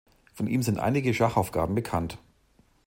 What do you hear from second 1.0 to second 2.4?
Schachaufgaben bekannt.